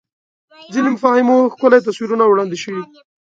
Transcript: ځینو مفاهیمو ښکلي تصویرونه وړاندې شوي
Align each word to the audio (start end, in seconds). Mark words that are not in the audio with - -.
ځینو 0.73 0.87
مفاهیمو 0.95 1.37
ښکلي 1.53 1.79
تصویرونه 1.87 2.23
وړاندې 2.27 2.57
شوي 2.63 2.83